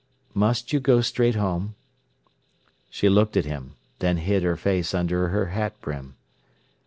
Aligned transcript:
"Must 0.33 0.73
you 0.73 0.79
go 0.79 1.01
straight 1.01 1.35
home?" 1.35 1.75
She 2.89 3.07
looked 3.07 3.37
at 3.37 3.45
him, 3.45 3.75
then 3.99 4.17
hid 4.17 4.41
her 4.41 4.57
face 4.57 4.95
under 4.95 5.27
her 5.27 5.45
hat 5.53 5.79
brim. 5.79 6.15